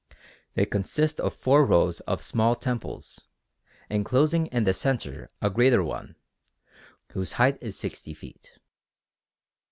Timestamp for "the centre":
4.63-5.29